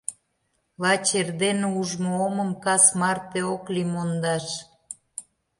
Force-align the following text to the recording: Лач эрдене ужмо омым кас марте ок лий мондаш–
Лач 0.81 1.07
эрдене 1.19 1.67
ужмо 1.79 2.11
омым 2.27 2.51
кас 2.63 2.85
марте 2.99 3.41
ок 3.53 3.63
лий 3.73 3.87
мондаш– 3.93 4.45